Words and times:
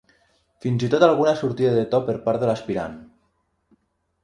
fins 0.65 0.85
i 0.87 0.89
tot 0.93 1.05
alguna 1.07 1.33
sortida 1.41 1.75
de 1.77 1.85
to 1.93 2.01
per 2.09 2.17
part 2.25 2.43
de 2.45 2.51
l'aspirant 2.53 2.99